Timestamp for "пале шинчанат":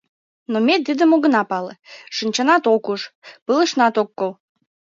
1.49-2.63